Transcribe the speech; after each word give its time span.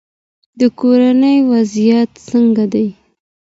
د 0.59 0.61
کورنۍ 0.79 1.37
وضعیت 1.51 2.11
څنګه 2.29 2.65
دی؟ 2.73 2.87